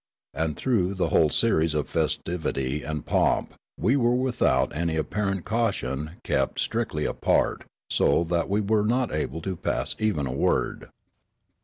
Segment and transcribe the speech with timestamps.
[0.33, 6.13] And through the whole series of festivity and pomp we were without any apparent caution
[6.23, 10.89] kept strictly apart, so that we were not able to pass even a word.